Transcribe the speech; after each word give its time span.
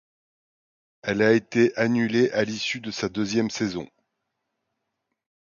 Elle 1.03 1.21
a 1.21 1.31
été 1.31 1.77
annulée 1.77 2.31
à 2.31 2.43
l'issue 2.43 2.79
de 2.79 2.89
sa 2.89 3.07
deuxième 3.07 3.51
saison. 3.51 3.87